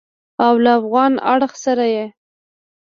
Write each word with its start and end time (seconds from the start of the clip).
او 0.45 0.53
له 0.63 0.71
افغان 0.79 1.13
اړخ 1.33 1.51
سره 1.63 1.85
یې 1.95 2.05